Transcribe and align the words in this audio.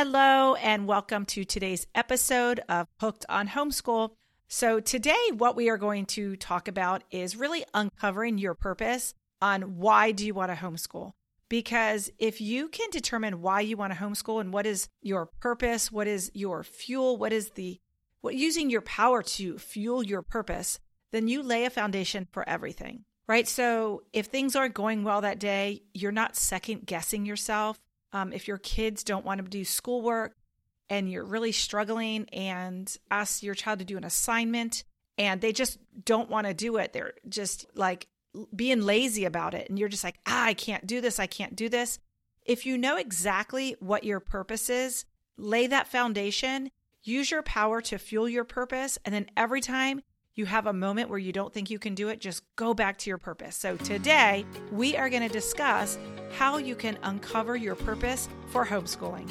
Hello, 0.00 0.54
and 0.54 0.86
welcome 0.86 1.26
to 1.26 1.42
today's 1.42 1.88
episode 1.92 2.60
of 2.68 2.86
Hooked 3.00 3.26
on 3.28 3.48
Homeschool. 3.48 4.10
So, 4.46 4.78
today, 4.78 5.18
what 5.36 5.56
we 5.56 5.70
are 5.70 5.76
going 5.76 6.06
to 6.06 6.36
talk 6.36 6.68
about 6.68 7.02
is 7.10 7.34
really 7.34 7.64
uncovering 7.74 8.38
your 8.38 8.54
purpose 8.54 9.12
on 9.42 9.78
why 9.78 10.12
do 10.12 10.24
you 10.24 10.34
want 10.34 10.52
to 10.52 10.56
homeschool. 10.56 11.14
Because 11.48 12.12
if 12.16 12.40
you 12.40 12.68
can 12.68 12.90
determine 12.90 13.42
why 13.42 13.60
you 13.62 13.76
want 13.76 13.92
to 13.92 13.98
homeschool 13.98 14.40
and 14.40 14.52
what 14.52 14.66
is 14.66 14.88
your 15.02 15.26
purpose, 15.40 15.90
what 15.90 16.06
is 16.06 16.30
your 16.32 16.62
fuel, 16.62 17.16
what 17.16 17.32
is 17.32 17.50
the 17.56 17.80
what 18.20 18.36
using 18.36 18.70
your 18.70 18.82
power 18.82 19.20
to 19.20 19.58
fuel 19.58 20.04
your 20.04 20.22
purpose, 20.22 20.78
then 21.10 21.26
you 21.26 21.42
lay 21.42 21.64
a 21.64 21.70
foundation 21.70 22.28
for 22.30 22.48
everything. 22.48 23.04
Right? 23.26 23.48
So, 23.48 24.04
if 24.12 24.26
things 24.26 24.54
aren't 24.54 24.74
going 24.74 25.02
well 25.02 25.22
that 25.22 25.40
day, 25.40 25.82
you're 25.92 26.12
not 26.12 26.36
second 26.36 26.86
guessing 26.86 27.26
yourself 27.26 27.80
um, 28.12 28.32
if 28.32 28.48
your 28.48 28.58
kids 28.58 29.04
don't 29.04 29.24
want 29.24 29.42
to 29.42 29.48
do 29.48 29.64
schoolwork 29.64 30.36
and 30.90 31.10
you're 31.10 31.24
really 31.24 31.52
struggling 31.52 32.28
and 32.32 32.96
ask 33.10 33.42
your 33.42 33.54
child 33.54 33.80
to 33.80 33.84
do 33.84 33.96
an 33.96 34.04
assignment 34.04 34.84
and 35.18 35.40
they 35.40 35.52
just 35.52 35.78
don't 36.04 36.30
want 36.30 36.46
to 36.46 36.54
do 36.54 36.76
it, 36.76 36.92
they're 36.92 37.14
just 37.28 37.66
like 37.74 38.06
being 38.54 38.82
lazy 38.82 39.24
about 39.24 39.54
it. 39.54 39.68
And 39.68 39.78
you're 39.78 39.88
just 39.88 40.04
like, 40.04 40.18
ah, 40.26 40.44
I 40.44 40.54
can't 40.54 40.86
do 40.86 41.00
this. 41.00 41.18
I 41.18 41.26
can't 41.26 41.56
do 41.56 41.68
this. 41.68 41.98
If 42.44 42.64
you 42.64 42.78
know 42.78 42.96
exactly 42.96 43.76
what 43.80 44.04
your 44.04 44.20
purpose 44.20 44.70
is, 44.70 45.04
lay 45.36 45.66
that 45.66 45.88
foundation, 45.88 46.70
use 47.02 47.30
your 47.30 47.42
power 47.42 47.80
to 47.82 47.98
fuel 47.98 48.28
your 48.28 48.44
purpose. 48.44 48.98
And 49.04 49.14
then 49.14 49.26
every 49.36 49.60
time 49.60 50.02
you 50.38 50.46
have 50.46 50.66
a 50.66 50.72
moment 50.72 51.10
where 51.10 51.18
you 51.18 51.32
don't 51.32 51.52
think 51.52 51.68
you 51.68 51.80
can 51.80 51.96
do 51.96 52.08
it, 52.08 52.20
just 52.20 52.44
go 52.54 52.72
back 52.72 52.96
to 52.98 53.10
your 53.10 53.18
purpose. 53.18 53.56
So 53.56 53.76
today, 53.76 54.46
we 54.70 54.96
are 54.96 55.10
going 55.10 55.26
to 55.26 55.28
discuss 55.28 55.98
how 56.36 56.58
you 56.58 56.76
can 56.76 56.96
uncover 57.02 57.56
your 57.56 57.74
purpose 57.74 58.28
for 58.46 58.64
homeschooling. 58.64 59.28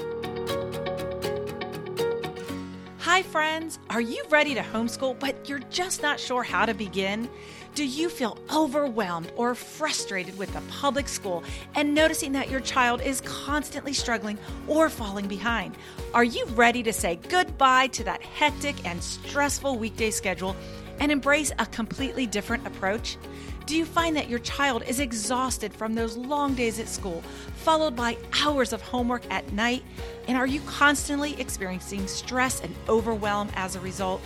Hi, 2.99 3.23
friends. 3.23 3.80
Are 3.89 4.02
you 4.02 4.21
ready 4.30 4.53
to 4.53 4.61
homeschool, 4.61 5.17
but 5.17 5.47
you're 5.47 5.63
just 5.69 6.02
not 6.02 6.19
sure 6.19 6.44
how 6.44 6.66
to 6.66 6.73
begin? 6.73 7.30
Do 7.73 7.85
you 7.85 8.09
feel 8.09 8.38
overwhelmed 8.53 9.31
or 9.38 9.55
frustrated 9.55 10.38
with 10.38 10.52
the 10.52 10.61
public 10.69 11.08
school 11.08 11.44
and 11.75 11.94
noticing 11.94 12.33
that 12.33 12.50
your 12.50 12.59
child 12.59 13.02
is 13.02 13.22
constantly 13.22 13.94
struggling 13.94 14.38
or 14.67 14.89
falling 14.89 15.28
behind? 15.28 15.78
Are 16.13 16.23
you 16.23 16.45
ready 16.47 16.83
to 16.83 16.91
say 16.91 17.16
goodbye 17.30 17.88
to 17.88 18.03
that 18.03 18.22
hectic 18.23 18.85
and 18.85 19.02
stressful 19.02 19.78
weekday 19.78 20.11
schedule 20.11 20.55
and 21.00 21.12
embrace 21.12 21.52
a 21.59 21.66
completely 21.66 22.26
different 22.26 22.66
approach? 22.66 23.17
Do 23.66 23.76
you 23.76 23.84
find 23.84 24.16
that 24.16 24.30
your 24.30 24.40
child 24.40 24.84
is 24.88 25.02
exhausted 25.02 25.73
from 25.73 25.94
those 25.94 26.16
long 26.16 26.53
days 26.53 26.80
at 26.80 26.88
school, 26.88 27.22
followed 27.56 27.95
by 27.95 28.17
hours 28.42 28.72
of 28.72 28.81
homework 28.81 29.23
at 29.30 29.52
night? 29.52 29.84
And 30.28 30.38
are 30.38 30.48
you 30.48 30.62
constantly 30.62 31.40
experiencing 31.40 32.08
stress 32.08 32.62
and 32.62 32.73
overwhelm 32.88 33.50
as 33.56 33.75
a 33.75 33.81
result? 33.81 34.22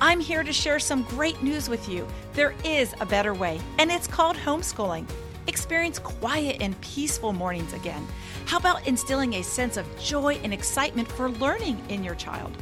I'm 0.00 0.20
here 0.20 0.44
to 0.44 0.52
share 0.52 0.78
some 0.78 1.02
great 1.02 1.42
news 1.42 1.68
with 1.68 1.88
you. 1.88 2.06
There 2.34 2.54
is 2.64 2.94
a 3.00 3.06
better 3.06 3.34
way, 3.34 3.60
and 3.78 3.90
it's 3.90 4.06
called 4.06 4.36
homeschooling. 4.36 5.08
Experience 5.48 5.98
quiet 5.98 6.58
and 6.60 6.80
peaceful 6.80 7.32
mornings 7.32 7.72
again. 7.72 8.06
How 8.44 8.58
about 8.58 8.86
instilling 8.86 9.34
a 9.34 9.42
sense 9.42 9.76
of 9.76 9.86
joy 9.98 10.38
and 10.44 10.54
excitement 10.54 11.10
for 11.10 11.30
learning 11.30 11.82
in 11.88 12.04
your 12.04 12.14
child? 12.14 12.56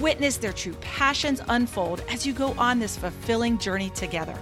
Witness 0.00 0.36
their 0.36 0.52
true 0.52 0.74
passions 0.82 1.40
unfold 1.48 2.02
as 2.10 2.26
you 2.26 2.34
go 2.34 2.52
on 2.58 2.78
this 2.78 2.98
fulfilling 2.98 3.56
journey 3.56 3.88
together. 3.90 4.36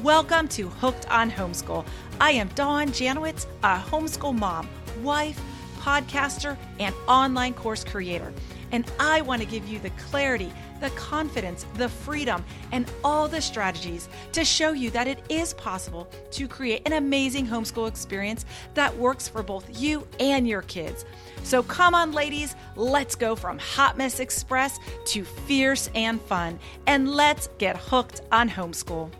Welcome 0.00 0.46
to 0.50 0.68
Hooked 0.68 1.10
on 1.10 1.28
Homeschool. 1.28 1.84
I 2.20 2.30
am 2.30 2.46
Dawn 2.54 2.90
Janowitz, 2.90 3.46
a 3.64 3.78
homeschool 3.78 4.38
mom, 4.38 4.68
wife, 5.02 5.40
podcaster, 5.80 6.56
and 6.78 6.94
online 7.08 7.54
course 7.54 7.82
creator. 7.82 8.32
And 8.72 8.90
I 8.98 9.20
want 9.22 9.42
to 9.42 9.48
give 9.48 9.68
you 9.68 9.78
the 9.78 9.90
clarity, 9.90 10.52
the 10.80 10.90
confidence, 10.90 11.64
the 11.74 11.88
freedom, 11.88 12.44
and 12.72 12.90
all 13.02 13.28
the 13.28 13.40
strategies 13.40 14.08
to 14.32 14.44
show 14.44 14.72
you 14.72 14.90
that 14.90 15.06
it 15.06 15.20
is 15.28 15.54
possible 15.54 16.08
to 16.32 16.48
create 16.48 16.82
an 16.86 16.92
amazing 16.94 17.46
homeschool 17.46 17.88
experience 17.88 18.44
that 18.74 18.96
works 18.96 19.28
for 19.28 19.42
both 19.42 19.80
you 19.80 20.06
and 20.20 20.46
your 20.46 20.62
kids. 20.62 21.04
So 21.42 21.62
come 21.62 21.94
on, 21.94 22.12
ladies, 22.12 22.56
let's 22.74 23.14
go 23.14 23.36
from 23.36 23.58
Hot 23.58 23.96
Mess 23.96 24.20
Express 24.20 24.78
to 25.06 25.24
fierce 25.24 25.88
and 25.94 26.20
fun, 26.20 26.58
and 26.86 27.10
let's 27.10 27.48
get 27.58 27.76
hooked 27.76 28.20
on 28.32 28.50
homeschool. 28.50 29.10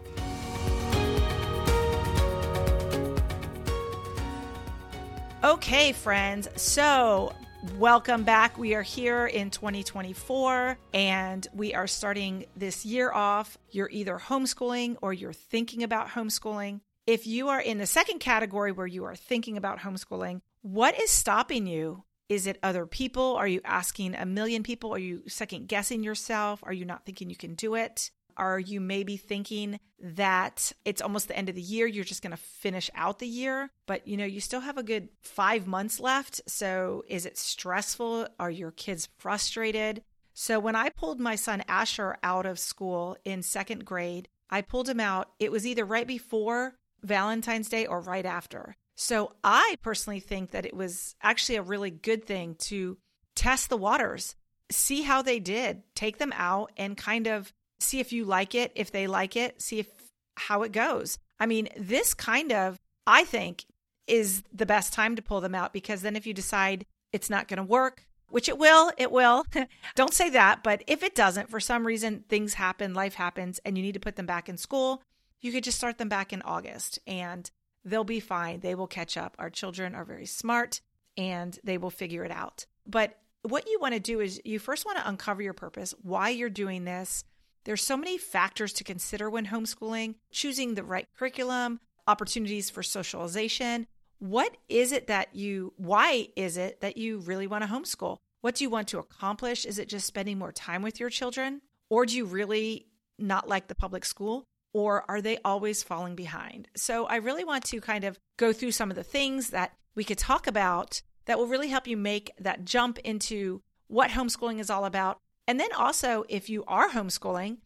Okay, 5.44 5.93
friends, 5.93 6.49
so 6.56 7.32
welcome 7.78 8.25
back. 8.25 8.59
We 8.59 8.75
are 8.75 8.83
here 8.83 9.27
in 9.27 9.50
2024 9.50 10.78
and 10.94 11.47
we 11.55 11.75
are 11.75 11.87
starting 11.87 12.47
this 12.56 12.84
year 12.84 13.12
off. 13.12 13.59
You're 13.71 13.91
either 13.91 14.19
homeschooling 14.19 14.97
or 15.03 15.12
you're 15.12 15.33
thinking 15.33 15.83
about 15.83 16.09
homeschooling. 16.09 16.81
If 17.06 17.27
you 17.27 17.49
are 17.49 17.61
in 17.61 17.78
the 17.78 17.87
second 17.87 18.19
category 18.19 18.72
where 18.72 18.87
you 18.87 19.05
are 19.05 19.17
thinking 19.17 19.56
about 19.56 19.78
homeschooling, 19.78 20.41
what 20.62 21.00
is 21.00 21.11
stopping 21.11 21.67
you 21.67 22.05
is 22.28 22.47
it 22.47 22.59
other 22.62 22.87
people? 22.87 23.37
Are 23.37 23.47
you 23.47 23.61
asking 23.65 24.15
a 24.15 24.27
million 24.27 24.62
people? 24.62 24.93
Are 24.93 24.99
you 24.99 25.23
second 25.28 25.69
guessing 25.69 26.03
yourself? 26.03 26.61
Are 26.65 26.73
you 26.73 26.84
not 26.84 27.05
thinking 27.05 27.31
you 27.31 27.37
can 27.37 27.55
do 27.55 27.77
it? 27.77 28.11
Are 28.36 28.58
you 28.58 28.80
maybe 28.80 29.16
thinking 29.16 29.80
that 29.98 30.72
it's 30.84 31.00
almost 31.00 31.28
the 31.28 31.36
end 31.36 31.48
of 31.48 31.54
the 31.54 31.62
year, 31.62 31.86
you're 31.86 32.04
just 32.04 32.22
going 32.22 32.32
to 32.32 32.36
finish 32.36 32.91
out 32.94 33.19
the 33.19 33.26
year, 33.26 33.70
but 33.86 34.06
you 34.06 34.16
know, 34.16 34.26
you 34.26 34.41
still 34.41 34.60
have 34.60 34.76
a 34.76 34.82
good 34.82 35.08
5 35.22 35.66
months 35.66 35.98
left. 36.00 36.42
So 36.46 37.02
is 37.08 37.25
it 37.25 37.38
stressful? 37.38 38.28
Are 38.38 38.50
your 38.50 38.72
kids 38.72 39.08
frustrated? 39.16 40.02
So 40.34 40.60
when 40.60 40.76
I 40.76 40.91
pulled 40.91 41.19
my 41.19 41.34
son 41.34 41.62
Asher 41.66 42.19
out 42.22 42.44
of 42.44 42.58
school 42.58 43.16
in 43.25 43.41
2nd 43.41 43.84
grade, 43.84 44.28
I 44.50 44.60
pulled 44.60 44.88
him 44.88 45.00
out. 45.00 45.30
It 45.41 45.50
was 45.50 45.66
either 45.66 45.84
right 45.84 46.06
before 46.06 46.75
Valentine's 47.02 47.70
Day 47.70 47.86
or 47.86 48.00
right 48.00 48.26
after. 48.26 48.76
So 48.96 49.32
I 49.42 49.76
personally 49.82 50.20
think 50.20 50.50
that 50.50 50.66
it 50.66 50.75
was 50.75 51.14
actually 51.22 51.56
a 51.56 51.62
really 51.62 51.91
good 51.91 52.25
thing 52.25 52.54
to 52.60 52.98
test 53.34 53.69
the 53.69 53.76
waters, 53.76 54.36
see 54.70 55.02
how 55.02 55.22
they 55.22 55.38
did, 55.38 55.82
take 55.94 56.19
them 56.19 56.32
out 56.34 56.72
and 56.76 56.96
kind 56.96 57.26
of 57.26 57.52
see 57.81 58.00
if 58.00 58.12
you 58.12 58.25
like 58.25 58.54
it, 58.54 58.72
if 58.75 58.91
they 58.91 59.06
like 59.06 59.37
it, 59.37 59.60
see 59.60 59.78
if 59.81 59.88
how 60.37 60.62
it 60.62 60.72
goes. 60.72 61.19
I 61.38 61.47
mean, 61.47 61.69
this 61.76 62.14
kind 62.14 62.53
of 62.53 62.78
I 63.06 63.25
think 63.25 63.64
is 64.06 64.42
the 64.53 64.66
best 64.66 64.92
time 64.92 65.16
to 65.16 65.22
pull 65.22 65.41
them 65.41 65.54
out 65.54 65.72
because 65.72 66.03
then 66.03 66.16
if 66.16 66.26
you 66.26 66.34
decide 66.34 66.87
it's 67.12 67.31
not 67.31 67.48
going 67.48 67.59
to 67.59 67.62
work, 67.62 68.06
which 68.28 68.48
it 68.48 68.59
will, 68.59 68.92
it 68.98 69.10
will. 69.10 69.44
Don't 69.94 70.14
say 70.14 70.31
that, 70.31 70.62
but 70.62 70.82
if 70.87 71.03
it 71.03 71.14
doesn't, 71.14 71.50
for 71.50 71.60
some 71.60 71.87
reason 71.87 72.25
things 72.28 72.54
happen, 72.54 72.94
life 72.94 73.14
happens 73.14 73.60
and 73.64 73.76
you 73.76 73.82
need 73.82 73.94
to 73.94 74.00
put 74.00 74.16
them 74.16 74.26
back 74.26 74.48
in 74.48 74.56
school, 74.56 75.03
you 75.41 75.53
could 75.53 75.64
just 75.64 75.78
start 75.78 75.98
them 75.98 76.08
back 76.08 76.32
in 76.32 76.43
August 76.43 76.98
and 77.06 77.50
they'll 77.84 78.04
be 78.04 78.20
fine. 78.20 78.60
They 78.60 78.75
will 78.75 78.87
catch 78.87 79.16
up. 79.16 79.37
Our 79.38 79.50
children 79.50 79.94
are 79.94 80.04
very 80.04 80.26
smart 80.26 80.81
and 81.16 81.58
they 81.64 81.78
will 81.78 81.91
figure 81.91 82.25
it 82.25 82.31
out. 82.31 82.66
But 82.87 83.19
what 83.43 83.69
you 83.69 83.78
want 83.81 83.94
to 83.94 84.00
do 84.00 84.20
is 84.20 84.41
you 84.44 84.58
first 84.58 84.84
want 84.84 84.98
to 84.98 85.08
uncover 85.08 85.43
your 85.43 85.53
purpose, 85.53 85.94
why 86.03 86.31
you're 86.31 86.50
doing 86.50 86.84
this. 86.84 87.25
There's 87.66 87.82
so 87.82 87.97
many 87.97 88.16
factors 88.16 88.72
to 88.75 88.84
consider 88.84 89.28
when 89.28 89.47
homeschooling, 89.47 90.15
choosing 90.31 90.75
the 90.75 90.82
right 90.82 91.06
curriculum, 91.19 91.81
opportunities 92.06 92.71
for 92.71 92.82
socialization. 92.82 93.87
What 94.19 94.56
is 94.69 94.93
it 94.93 95.09
that 95.09 95.34
you, 95.34 95.75
why 95.76 96.28
is 96.37 96.56
it 96.56 96.81
that 96.81 96.97
you 96.97 97.19
really 97.19 97.47
want 97.47 97.65
to 97.65 97.69
homeschool? 97.69 98.16
What 98.41 98.55
do 98.55 98.65
you 98.65 98.71
want 98.71 98.88
to 98.88 98.99
accomplish? 98.99 99.66
Is 99.66 99.78
it 99.78 99.91
just 99.91 100.06
spending 100.06 100.38
more 100.38 100.53
time 100.53 100.81
with 100.81 100.99
your 100.99 101.10
children? 101.10 101.60
Or 101.91 102.06
do 102.06 102.16
you 102.16 102.25
really 102.25 102.87
not 103.19 103.49
like 103.49 103.69
the 103.69 103.75
public 103.75 104.06
school? 104.06 104.47
or 104.76 105.10
are 105.10 105.22
they 105.22 105.38
always 105.43 105.82
falling 105.82 106.15
behind? 106.15 106.69
So 106.76 107.06
I 107.06 107.16
really 107.16 107.44
want 107.44 107.65
to 107.65 107.81
kind 107.81 108.05
of 108.05 108.19
go 108.37 108.53
through 108.53 108.72
some 108.72 108.91
of 108.91 108.97
the 108.97 109.03
things 109.03 109.49
that 109.49 109.72
we 109.94 110.05
could 110.05 110.19
talk 110.19 110.47
about 110.47 111.00
that 111.25 111.38
will 111.38 111.47
really 111.47 111.69
help 111.69 111.87
you 111.87 111.97
make 111.97 112.31
that 112.38 112.66
jump 112.66 112.99
into 112.99 113.62
what 113.87 114.10
homeschooling 114.10 114.61
is 114.61 114.69
all 114.69 114.85
about. 114.85 115.19
And 115.49 115.58
then 115.58 115.73
also, 115.73 116.25
if 116.29 116.50
you 116.50 116.62
are 116.69 116.90
homeschooling 116.90 117.56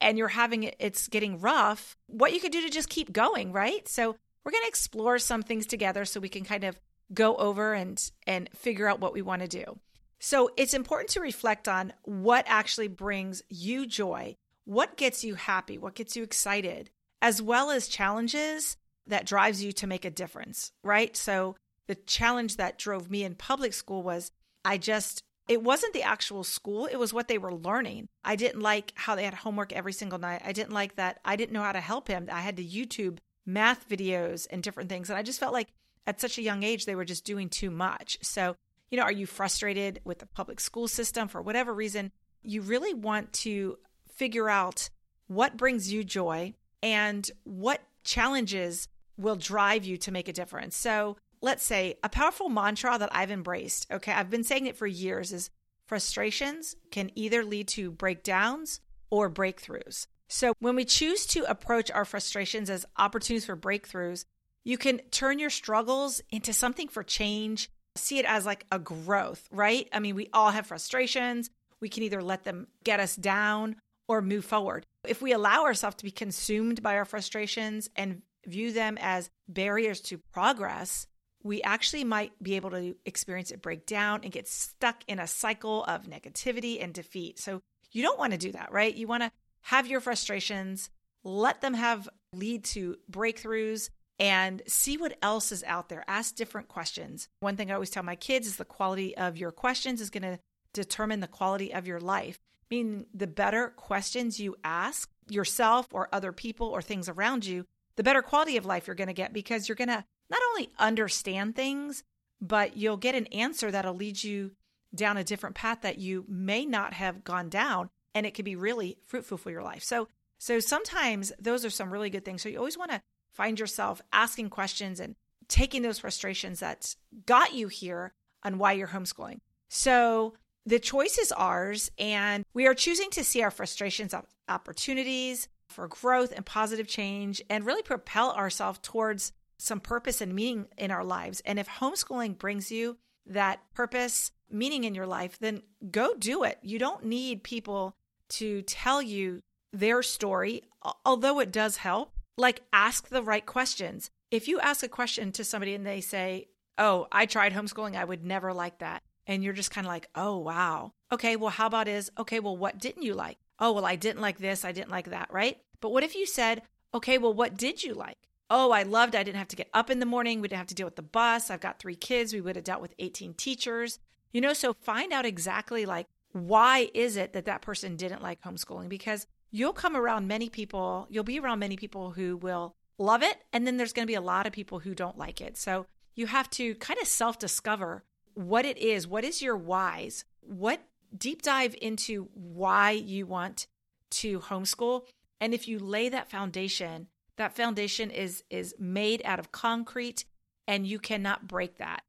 and 0.00 0.18
you're 0.18 0.28
having 0.28 0.70
it's 0.78 1.08
getting 1.08 1.40
rough, 1.40 1.96
what 2.06 2.32
you 2.32 2.40
could 2.40 2.52
do 2.52 2.62
to 2.62 2.70
just 2.70 2.88
keep 2.88 3.12
going, 3.12 3.52
right? 3.52 3.86
So 3.88 4.16
we're 4.44 4.52
going 4.52 4.62
to 4.64 4.68
explore 4.68 5.18
some 5.18 5.42
things 5.42 5.66
together 5.66 6.04
so 6.04 6.20
we 6.20 6.28
can 6.28 6.44
kind 6.44 6.64
of 6.64 6.80
go 7.12 7.36
over 7.36 7.74
and 7.74 8.10
and 8.26 8.48
figure 8.54 8.88
out 8.88 9.00
what 9.00 9.12
we 9.12 9.22
want 9.22 9.42
to 9.42 9.48
do. 9.48 9.78
So 10.18 10.50
it's 10.56 10.74
important 10.74 11.10
to 11.10 11.20
reflect 11.20 11.66
on 11.68 11.92
what 12.02 12.44
actually 12.46 12.88
brings 12.88 13.42
you 13.48 13.86
joy 13.86 14.36
what 14.70 14.96
gets 14.96 15.24
you 15.24 15.34
happy, 15.34 15.78
what 15.78 15.96
gets 15.96 16.14
you 16.14 16.22
excited, 16.22 16.90
as 17.20 17.42
well 17.42 17.70
as 17.70 17.88
challenges 17.88 18.76
that 19.06 19.26
drives 19.26 19.64
you 19.64 19.72
to 19.72 19.86
make 19.88 20.04
a 20.04 20.10
difference, 20.10 20.70
right? 20.84 21.16
So 21.16 21.56
the 21.88 21.96
challenge 21.96 22.56
that 22.56 22.78
drove 22.78 23.10
me 23.10 23.24
in 23.24 23.34
public 23.34 23.72
school 23.72 24.04
was 24.04 24.30
I 24.64 24.78
just 24.78 25.24
it 25.48 25.62
wasn't 25.62 25.94
the 25.94 26.02
actual 26.02 26.44
school, 26.44 26.86
it 26.86 26.96
was 26.96 27.12
what 27.12 27.28
they 27.28 27.38
were 27.38 27.54
learning. 27.54 28.08
I 28.24 28.36
didn't 28.36 28.60
like 28.60 28.92
how 28.94 29.14
they 29.14 29.24
had 29.24 29.34
homework 29.34 29.72
every 29.72 29.92
single 29.92 30.18
night. 30.18 30.42
I 30.44 30.52
didn't 30.52 30.72
like 30.72 30.96
that 30.96 31.18
I 31.24 31.36
didn't 31.36 31.52
know 31.52 31.62
how 31.62 31.72
to 31.72 31.80
help 31.80 32.08
him. 32.08 32.28
I 32.30 32.40
had 32.40 32.56
to 32.58 32.64
YouTube 32.64 33.18
math 33.46 33.88
videos 33.88 34.46
and 34.50 34.62
different 34.62 34.88
things 34.88 35.10
and 35.10 35.18
I 35.18 35.22
just 35.22 35.40
felt 35.40 35.52
like 35.52 35.68
at 36.06 36.20
such 36.20 36.38
a 36.38 36.42
young 36.42 36.62
age 36.62 36.84
they 36.84 36.94
were 36.94 37.04
just 37.04 37.24
doing 37.24 37.48
too 37.48 37.70
much. 37.70 38.18
So 38.22 38.54
You 38.90 38.96
know, 38.98 39.04
are 39.04 39.12
you 39.12 39.26
frustrated 39.26 40.00
with 40.04 40.18
the 40.18 40.26
public 40.26 40.60
school 40.60 40.88
system 40.88 41.28
for 41.28 41.40
whatever 41.42 41.72
reason? 41.72 42.10
You 42.42 42.62
really 42.62 42.94
want 42.94 43.32
to 43.44 43.78
figure 44.16 44.48
out 44.48 44.90
what 45.28 45.56
brings 45.56 45.92
you 45.92 46.02
joy 46.04 46.54
and 46.82 47.30
what 47.44 47.80
challenges 48.02 48.88
will 49.16 49.36
drive 49.36 49.84
you 49.84 49.96
to 49.98 50.10
make 50.10 50.28
a 50.28 50.32
difference. 50.32 50.76
So, 50.76 51.16
let's 51.42 51.64
say 51.64 51.96
a 52.02 52.08
powerful 52.08 52.48
mantra 52.48 52.98
that 52.98 53.14
I've 53.14 53.30
embraced, 53.30 53.86
okay, 53.90 54.12
I've 54.12 54.30
been 54.30 54.44
saying 54.44 54.66
it 54.66 54.76
for 54.76 54.86
years 54.86 55.32
is 55.32 55.50
frustrations 55.86 56.76
can 56.90 57.10
either 57.14 57.44
lead 57.44 57.68
to 57.68 57.90
breakdowns 57.90 58.80
or 59.10 59.30
breakthroughs. 59.30 60.06
So, 60.28 60.52
when 60.60 60.76
we 60.76 60.84
choose 60.84 61.26
to 61.28 61.50
approach 61.50 61.90
our 61.90 62.04
frustrations 62.04 62.70
as 62.70 62.86
opportunities 62.96 63.46
for 63.46 63.56
breakthroughs, 63.56 64.24
you 64.62 64.78
can 64.78 64.98
turn 65.10 65.38
your 65.40 65.50
struggles 65.50 66.20
into 66.30 66.52
something 66.52 66.86
for 66.86 67.02
change, 67.02 67.68
see 67.96 68.18
it 68.18 68.26
as 68.26 68.46
like 68.46 68.64
a 68.70 68.78
growth, 68.78 69.48
right? 69.50 69.88
I 69.92 69.98
mean, 69.98 70.14
we 70.14 70.28
all 70.32 70.50
have 70.50 70.66
frustrations. 70.66 71.50
We 71.80 71.88
can 71.88 72.04
either 72.04 72.22
let 72.22 72.44
them 72.44 72.68
get 72.84 73.00
us 73.00 73.16
down 73.16 73.76
or 74.06 74.22
move 74.22 74.44
forward. 74.44 74.86
If 75.06 75.22
we 75.22 75.32
allow 75.32 75.64
ourselves 75.64 75.96
to 75.96 76.04
be 76.04 76.10
consumed 76.10 76.82
by 76.82 76.96
our 76.96 77.04
frustrations 77.04 77.88
and 77.96 78.22
view 78.46 78.72
them 78.72 78.98
as 79.00 79.30
barriers 79.48 80.00
to 80.02 80.18
progress, 80.18 81.06
we 81.42 81.62
actually 81.62 82.04
might 82.04 82.32
be 82.42 82.56
able 82.56 82.70
to 82.70 82.94
experience 83.06 83.50
it 83.50 83.62
break 83.62 83.86
down 83.86 84.20
and 84.22 84.32
get 84.32 84.46
stuck 84.46 85.02
in 85.08 85.18
a 85.18 85.26
cycle 85.26 85.84
of 85.84 86.04
negativity 86.04 86.82
and 86.82 86.92
defeat. 86.92 87.38
So 87.38 87.62
you 87.92 88.02
don't 88.02 88.18
want 88.18 88.32
to 88.32 88.38
do 88.38 88.52
that, 88.52 88.72
right? 88.72 88.94
You 88.94 89.06
want 89.06 89.22
to 89.22 89.32
have 89.62 89.86
your 89.86 90.00
frustrations, 90.00 90.90
let 91.24 91.60
them 91.60 91.74
have 91.74 92.08
lead 92.32 92.64
to 92.64 92.96
breakthroughs 93.10 93.90
and 94.18 94.62
see 94.66 94.98
what 94.98 95.16
else 95.22 95.50
is 95.50 95.64
out 95.64 95.88
there. 95.88 96.04
Ask 96.06 96.34
different 96.34 96.68
questions. 96.68 97.28
One 97.40 97.56
thing 97.56 97.70
I 97.70 97.74
always 97.74 97.90
tell 97.90 98.02
my 98.02 98.16
kids 98.16 98.46
is 98.46 98.56
the 98.56 98.64
quality 98.64 99.16
of 99.16 99.38
your 99.38 99.50
questions 99.50 100.00
is 100.00 100.10
going 100.10 100.22
to 100.22 100.38
determine 100.74 101.20
the 101.20 101.26
quality 101.26 101.72
of 101.72 101.86
your 101.86 102.00
life. 102.00 102.38
Meaning, 102.70 103.06
the 103.12 103.26
better 103.26 103.68
questions 103.68 104.38
you 104.38 104.54
ask 104.62 105.10
yourself 105.28 105.88
or 105.92 106.08
other 106.12 106.32
people 106.32 106.68
or 106.68 106.82
things 106.82 107.08
around 107.08 107.44
you, 107.44 107.66
the 107.96 108.02
better 108.04 108.22
quality 108.22 108.56
of 108.56 108.66
life 108.66 108.86
you're 108.86 108.94
going 108.94 109.08
to 109.08 109.14
get 109.14 109.32
because 109.32 109.68
you're 109.68 109.76
going 109.76 109.88
to 109.88 110.04
not 110.30 110.40
only 110.50 110.70
understand 110.78 111.56
things, 111.56 112.04
but 112.40 112.76
you'll 112.76 112.96
get 112.96 113.14
an 113.14 113.26
answer 113.26 113.70
that'll 113.70 113.94
lead 113.94 114.22
you 114.22 114.52
down 114.94 115.16
a 115.16 115.24
different 115.24 115.54
path 115.54 115.82
that 115.82 115.98
you 115.98 116.24
may 116.28 116.64
not 116.64 116.94
have 116.94 117.24
gone 117.24 117.48
down 117.48 117.90
and 118.14 118.26
it 118.26 118.34
could 118.34 118.44
be 118.44 118.56
really 118.56 118.98
fruitful 119.06 119.38
for 119.38 119.50
your 119.50 119.62
life. 119.62 119.82
So 119.82 120.08
so 120.38 120.58
sometimes 120.58 121.32
those 121.38 121.66
are 121.66 121.70
some 121.70 121.92
really 121.92 122.08
good 122.08 122.24
things. 122.24 122.42
So 122.42 122.48
you 122.48 122.58
always 122.58 122.78
want 122.78 122.90
to 122.92 123.02
find 123.30 123.60
yourself 123.60 124.00
asking 124.10 124.48
questions 124.48 124.98
and 124.98 125.14
taking 125.48 125.82
those 125.82 125.98
frustrations 125.98 126.60
that 126.60 126.96
got 127.26 127.52
you 127.52 127.68
here 127.68 128.14
on 128.42 128.56
why 128.56 128.72
you're 128.72 128.88
homeschooling. 128.88 129.40
So 129.68 130.34
the 130.64 130.78
choice 130.78 131.18
is 131.18 131.30
ours 131.32 131.90
and 131.98 132.44
we 132.54 132.66
are 132.66 132.74
choosing 132.74 133.10
to 133.10 133.24
see 133.24 133.42
our 133.42 133.50
frustrations 133.50 134.14
as 134.14 134.22
opportunities 134.48 135.48
for 135.68 135.88
growth 135.88 136.32
and 136.34 136.44
positive 136.44 136.88
change 136.88 137.42
and 137.50 137.66
really 137.66 137.82
propel 137.82 138.32
ourselves 138.32 138.80
towards 138.82 139.32
some 139.60 139.80
purpose 139.80 140.20
and 140.20 140.34
meaning 140.34 140.66
in 140.76 140.90
our 140.90 141.04
lives. 141.04 141.42
And 141.44 141.58
if 141.58 141.68
homeschooling 141.68 142.38
brings 142.38 142.70
you 142.70 142.96
that 143.26 143.60
purpose, 143.74 144.32
meaning 144.50 144.84
in 144.84 144.94
your 144.94 145.06
life, 145.06 145.38
then 145.38 145.62
go 145.90 146.14
do 146.14 146.42
it. 146.44 146.58
You 146.62 146.78
don't 146.78 147.04
need 147.04 147.42
people 147.42 147.96
to 148.30 148.62
tell 148.62 149.02
you 149.02 149.42
their 149.72 150.02
story, 150.02 150.64
although 151.04 151.40
it 151.40 151.52
does 151.52 151.76
help. 151.76 152.12
Like, 152.36 152.62
ask 152.72 153.08
the 153.08 153.22
right 153.22 153.44
questions. 153.44 154.10
If 154.30 154.48
you 154.48 154.60
ask 154.60 154.82
a 154.82 154.88
question 154.88 155.32
to 155.32 155.44
somebody 155.44 155.74
and 155.74 155.86
they 155.86 156.00
say, 156.00 156.48
Oh, 156.78 157.08
I 157.12 157.26
tried 157.26 157.52
homeschooling, 157.52 157.94
I 157.94 158.04
would 158.04 158.24
never 158.24 158.54
like 158.54 158.78
that. 158.78 159.02
And 159.26 159.44
you're 159.44 159.52
just 159.52 159.70
kind 159.70 159.86
of 159.86 159.92
like, 159.92 160.08
Oh, 160.14 160.38
wow. 160.38 160.92
Okay, 161.12 161.36
well, 161.36 161.50
how 161.50 161.66
about 161.66 161.88
is, 161.88 162.10
okay, 162.16 162.40
well, 162.40 162.56
what 162.56 162.78
didn't 162.78 163.02
you 163.02 163.14
like? 163.14 163.36
Oh, 163.58 163.72
well, 163.72 163.84
I 163.84 163.96
didn't 163.96 164.22
like 164.22 164.38
this, 164.38 164.64
I 164.64 164.72
didn't 164.72 164.90
like 164.90 165.10
that, 165.10 165.30
right? 165.32 165.58
But 165.80 165.92
what 165.92 166.04
if 166.04 166.14
you 166.14 166.26
said, 166.26 166.62
Okay, 166.94 167.18
well, 167.18 167.34
what 167.34 167.56
did 167.56 167.82
you 167.84 167.94
like? 167.94 168.16
Oh, 168.50 168.72
I 168.72 168.82
loved 168.82 169.14
I 169.14 169.22
didn't 169.22 169.38
have 169.38 169.48
to 169.48 169.56
get 169.56 169.70
up 169.72 169.90
in 169.90 170.00
the 170.00 170.06
morning. 170.06 170.40
We 170.40 170.48
didn't 170.48 170.58
have 170.58 170.66
to 170.66 170.74
deal 170.74 170.86
with 170.86 170.96
the 170.96 171.02
bus. 171.02 171.50
I've 171.50 171.60
got 171.60 171.78
three 171.78 171.94
kids. 171.94 172.34
We 172.34 172.40
would 172.40 172.56
have 172.56 172.64
dealt 172.64 172.82
with 172.82 172.94
18 172.98 173.34
teachers. 173.34 174.00
You 174.32 174.40
know, 174.40 174.52
so 174.52 174.72
find 174.72 175.12
out 175.12 175.24
exactly 175.24 175.86
like 175.86 176.06
why 176.32 176.90
is 176.94 177.16
it 177.16 177.32
that 177.32 177.44
that 177.46 177.62
person 177.62 177.96
didn't 177.96 178.22
like 178.22 178.42
homeschooling 178.42 178.88
because 178.88 179.26
you'll 179.50 179.72
come 179.72 179.96
around 179.96 180.28
many 180.28 180.48
people, 180.48 181.06
you'll 181.10 181.24
be 181.24 181.38
around 181.38 181.58
many 181.58 181.76
people 181.76 182.10
who 182.10 182.36
will 182.36 182.74
love 182.98 183.22
it 183.22 183.38
and 183.52 183.66
then 183.66 183.76
there's 183.76 183.92
going 183.92 184.04
to 184.04 184.10
be 184.10 184.14
a 184.14 184.20
lot 184.20 184.46
of 184.46 184.52
people 184.52 184.80
who 184.80 184.94
don't 184.94 185.18
like 185.18 185.40
it. 185.40 185.56
So 185.56 185.86
you 186.14 186.26
have 186.26 186.50
to 186.50 186.74
kind 186.76 187.00
of 187.00 187.08
self-discover 187.08 188.04
what 188.34 188.64
it 188.64 188.78
is, 188.78 189.06
what 189.06 189.24
is 189.24 189.42
your 189.42 189.56
whys? 189.56 190.24
What 190.40 190.82
deep 191.16 191.42
dive 191.42 191.74
into 191.80 192.28
why 192.34 192.92
you 192.92 193.26
want 193.26 193.66
to 194.10 194.40
homeschool 194.40 195.02
and 195.40 195.54
if 195.54 195.66
you 195.66 195.78
lay 195.78 196.08
that 196.10 196.30
foundation, 196.30 197.08
that 197.40 197.56
foundation 197.56 198.10
is 198.10 198.44
is 198.50 198.74
made 198.78 199.22
out 199.24 199.38
of 199.38 199.52
concrete 199.52 200.24
and 200.66 200.86
you 200.86 200.98
cannot 200.98 201.48
break 201.48 201.78
that. 201.78 202.02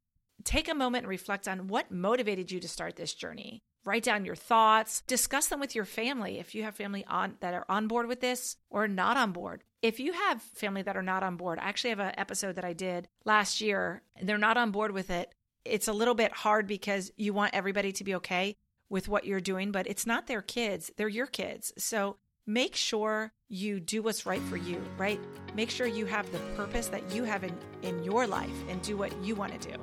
Take 0.44 0.70
a 0.70 0.76
moment 0.76 1.04
and 1.04 1.10
reflect 1.10 1.48
on 1.48 1.68
what 1.68 1.92
motivated 1.92 2.52
you 2.52 2.60
to 2.60 2.68
start 2.68 2.96
this 2.96 3.14
journey 3.14 3.64
write 3.86 4.04
down 4.04 4.26
your 4.26 4.36
thoughts, 4.36 5.02
discuss 5.08 5.48
them 5.48 5.60
with 5.60 5.76
your 5.76 5.86
family 5.86 6.40
if 6.40 6.54
you 6.54 6.64
have 6.64 6.76
family 6.76 7.06
on 7.06 7.36
that 7.40 7.54
are 7.54 7.66
on 7.70 7.88
board 7.88 8.08
with 8.08 8.22
this 8.22 8.58
or 8.70 8.88
not 8.88 9.18
on 9.18 9.32
board. 9.32 9.64
If 9.82 10.00
you 10.00 10.14
have 10.14 10.42
family 10.42 10.84
that 10.84 10.96
are 10.96 11.02
not 11.02 11.24
on 11.24 11.38
board, 11.38 11.58
I 11.60 11.64
actually 11.64 11.90
have 11.92 12.00
an 12.00 12.14
episode 12.18 12.56
that 12.56 12.66
I 12.66 12.74
did 12.74 13.08
last 13.26 13.62
year 13.62 14.04
and 14.16 14.28
they're 14.30 14.38
not 14.38 14.58
on 14.58 14.72
board 14.72 14.92
with 14.92 15.10
it. 15.10 15.34
It's 15.66 15.88
a 15.88 15.94
little 15.94 16.14
bit 16.14 16.32
hard 16.32 16.68
because 16.68 17.12
you 17.18 17.34
want 17.34 17.56
everybody 17.56 17.92
to 17.94 18.04
be 18.04 18.16
okay 18.16 18.58
with 18.90 19.08
what 19.08 19.26
you're 19.26 19.40
doing, 19.40 19.72
but 19.72 19.88
it's 19.88 20.06
not 20.06 20.28
their 20.28 20.42
kids, 20.42 20.92
they're 20.98 21.08
your 21.08 21.28
kids. 21.28 21.72
So 21.78 22.18
make 22.52 22.76
sure 22.76 23.32
you 23.48 23.80
do 23.80 24.02
what's 24.02 24.26
right 24.26 24.42
for 24.44 24.58
you, 24.58 24.82
right? 24.98 25.20
Make 25.56 25.70
sure 25.70 25.88
you 25.88 26.06
have 26.06 26.30
the 26.32 26.40
purpose 26.58 26.88
that 26.88 27.14
you 27.14 27.24
have 27.24 27.46
in, 27.46 27.58
in 27.82 28.04
your 28.04 28.28
life 28.28 28.50
and 28.68 28.82
do 28.82 28.98
what 28.98 29.16
you 29.24 29.36
want 29.36 29.60
to 29.62 29.70
do. 29.70 29.78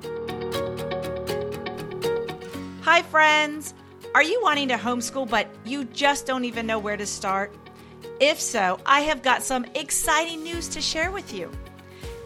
Hi, 2.83 3.01
friends. 3.01 3.73
Are 4.13 4.23
you 4.23 4.39
wanting 4.43 4.67
to 4.67 4.75
homeschool, 4.75 5.29
but 5.29 5.47
you 5.65 5.85
just 5.85 6.27
don't 6.27 6.45
even 6.45 6.67
know 6.67 6.77
where 6.79 6.97
to 6.97 7.05
start? 7.05 7.55
If 8.19 8.39
so, 8.39 8.79
I 8.85 9.01
have 9.01 9.23
got 9.23 9.41
some 9.43 9.65
exciting 9.75 10.43
news 10.43 10.67
to 10.69 10.81
share 10.81 11.11
with 11.11 11.33
you. 11.33 11.51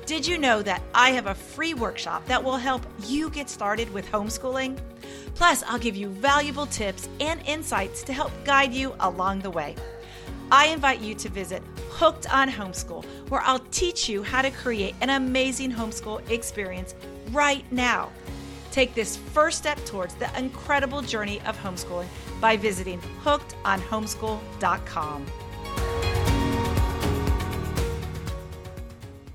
Did 0.05 0.27
you 0.27 0.37
know 0.37 0.61
that 0.61 0.81
I 0.93 1.11
have 1.11 1.27
a 1.27 1.35
free 1.35 1.73
workshop 1.73 2.25
that 2.25 2.43
will 2.43 2.57
help 2.57 2.85
you 3.05 3.29
get 3.29 3.49
started 3.49 3.93
with 3.93 4.05
homeschooling? 4.11 4.77
Plus, 5.35 5.63
I'll 5.63 5.79
give 5.79 5.95
you 5.95 6.09
valuable 6.09 6.65
tips 6.65 7.07
and 7.21 7.41
insights 7.45 8.03
to 8.03 8.13
help 8.13 8.31
guide 8.43 8.73
you 8.73 8.93
along 8.99 9.39
the 9.39 9.49
way. 9.49 9.75
I 10.53 10.67
invite 10.67 11.01
you 11.01 11.15
to 11.15 11.27
visit 11.29 11.63
Hooked 11.89 12.31
on 12.31 12.47
Homeschool, 12.47 13.03
where 13.29 13.41
I'll 13.41 13.65
teach 13.71 14.07
you 14.07 14.21
how 14.21 14.43
to 14.43 14.51
create 14.51 14.93
an 15.01 15.09
amazing 15.09 15.71
homeschool 15.71 16.29
experience 16.29 16.93
right 17.31 17.65
now. 17.71 18.11
Take 18.69 18.93
this 18.93 19.17
first 19.17 19.57
step 19.57 19.83
towards 19.83 20.13
the 20.13 20.29
incredible 20.37 21.01
journey 21.01 21.41
of 21.47 21.57
homeschooling 21.57 22.05
by 22.39 22.55
visiting 22.55 23.01
hookedonhomeschool.com. 23.23 25.25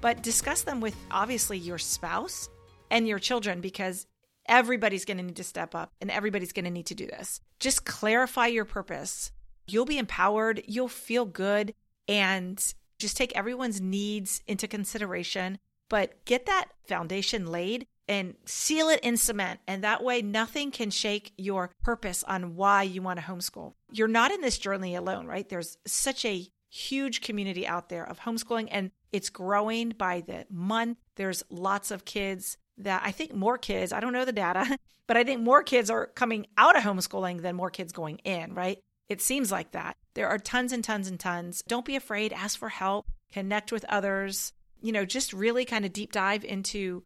But 0.01 0.23
discuss 0.23 0.63
them 0.63 0.81
with 0.81 0.95
obviously 1.11 1.59
your 1.59 1.79
spouse 1.79 2.49
and 2.93 3.09
your 3.09 3.19
children 3.19 3.61
because 3.61 4.07
everybody's 4.47 5.05
going 5.05 5.19
to 5.19 5.25
need 5.25 5.35
to 5.35 5.43
step 5.43 5.75
up 5.75 5.91
and 6.01 6.13
everybody's 6.13 6.53
going 6.53 6.67
to 6.67 6.71
need 6.71 6.87
to 6.87 6.95
do 6.95 7.09
this. 7.09 7.41
Just 7.59 7.85
clarify 7.85 8.47
your 8.47 8.65
purpose. 8.65 9.33
You'll 9.69 9.85
be 9.85 9.99
empowered, 9.99 10.63
you'll 10.67 10.89
feel 10.89 11.25
good, 11.25 11.75
and 12.09 12.63
just 12.99 13.17
take 13.17 13.37
everyone's 13.37 13.81
needs 13.81 14.43
into 14.47 14.67
consideration, 14.67 15.59
but 15.89 16.25
get 16.25 16.47
that 16.47 16.67
foundation 16.87 17.47
laid 17.47 17.87
and 18.09 18.35
seal 18.47 18.89
it 18.89 19.01
in 19.01 19.17
cement. 19.17 19.61
And 19.67 19.85
that 19.85 20.03
way, 20.03 20.23
nothing 20.23 20.71
can 20.71 20.91
shake 20.91 21.33
your 21.37 21.71
purpose 21.83 22.25
on 22.25 22.57
why 22.57 22.83
you 22.83 23.03
want 23.03 23.21
to 23.21 23.25
homeschool. 23.25 23.75
You're 23.93 24.09
not 24.09 24.31
in 24.31 24.41
this 24.41 24.59
journey 24.59 24.95
alone, 24.95 25.27
right? 25.27 25.49
There's 25.49 25.77
such 25.87 26.25
a 26.25 26.47
huge 26.71 27.21
community 27.21 27.67
out 27.67 27.89
there 27.89 28.09
of 28.09 28.21
homeschooling, 28.21 28.69
and 28.71 28.91
it's 29.13 29.31
growing 29.31 29.91
by 29.91 30.23
the 30.23 30.47
month. 30.51 30.99
There's 31.17 31.43
lots 31.51 31.91
of 31.91 32.05
kids 32.05 32.57
that 32.79 33.03
I 33.05 33.11
think 33.11 33.35
more 33.35 33.59
kids, 33.59 33.93
I 33.93 34.01
don't 34.01 34.13
know 34.13 34.25
the 34.25 34.33
data, 34.33 34.79
but 35.07 35.17
I 35.17 35.25
think 35.25 35.43
more 35.43 35.63
kids 35.63 35.91
are 35.91 36.07
coming 36.07 36.47
out 36.57 36.77
of 36.77 36.83
homeschooling 36.83 37.43
than 37.43 37.57
more 37.57 37.71
kids 37.71 37.93
going 37.93 38.19
in, 38.19 38.55
right? 38.55 38.79
It 39.09 39.21
seems 39.21 39.51
like 39.51 39.73
that. 39.73 39.97
There 40.15 40.29
are 40.29 40.39
tons 40.39 40.73
and 40.73 40.85
tons 40.85 41.09
and 41.09 41.19
tons. 41.19 41.63
Don't 41.67 41.85
be 41.85 41.97
afraid, 41.97 42.33
ask 42.33 42.59
for 42.59 42.69
help, 42.69 43.07
connect 43.33 43.73
with 43.73 43.85
others, 43.89 44.53
you 44.81 44.93
know, 44.93 45.05
just 45.05 45.33
really 45.33 45.65
kind 45.65 45.85
of 45.85 45.93
deep 45.93 46.13
dive 46.13 46.45
into 46.45 47.05